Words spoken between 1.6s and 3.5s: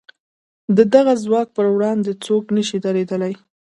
وړاندې څوک نه شي درېدلای.